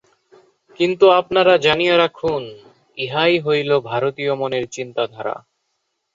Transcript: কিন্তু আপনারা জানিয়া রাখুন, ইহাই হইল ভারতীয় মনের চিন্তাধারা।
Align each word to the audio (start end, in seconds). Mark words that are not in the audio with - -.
কিন্তু 0.79 1.05
আপনারা 1.11 1.53
জানিয়া 1.57 1.95
রাখুন, 1.97 2.43
ইহাই 2.97 3.33
হইল 3.39 3.71
ভারতীয় 3.89 4.33
মনের 4.35 4.65
চিন্তাধারা। 4.71 5.35